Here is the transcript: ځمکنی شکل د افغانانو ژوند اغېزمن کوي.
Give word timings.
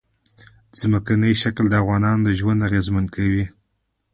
ځمکنی 0.79 1.33
شکل 1.41 1.65
د 1.69 1.73
افغانانو 1.83 2.35
ژوند 2.39 2.65
اغېزمن 2.67 3.05
کوي. 3.15 3.45